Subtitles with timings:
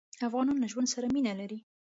[0.27, 1.59] افغانان له ژوند سره مينه لري.